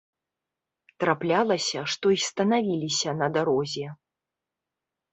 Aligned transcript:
Траплялася, 1.03 1.79
што 1.97 2.05
і 2.15 2.19
станавіліся 2.31 3.09
на 3.21 3.27
дарозе. 3.39 3.87